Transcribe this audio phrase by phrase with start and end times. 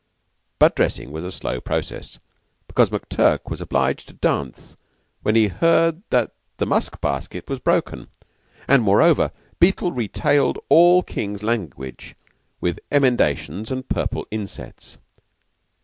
[0.57, 2.17] But dressing was a slow process,
[2.67, 4.75] because McTurk was obliged to dance
[5.21, 8.07] when he heard that the musk basket was broken,
[8.67, 12.15] and, moreover, Beetle retailed all King's language
[12.59, 14.97] with emendations and purple insets.